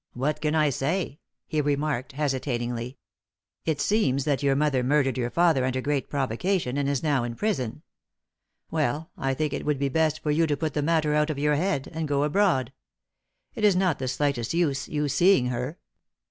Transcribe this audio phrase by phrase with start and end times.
[0.13, 2.97] "What can I say?" he remarked, hesitatingly.
[3.65, 7.35] "It seems that your mother murdered your father under great provocation, and is now in
[7.35, 7.83] prison.
[8.71, 11.37] Well, I think it would be best for you to put the matter out of
[11.37, 12.73] your head, and go abroad.
[13.53, 15.77] It is not the slightest use you seeing her."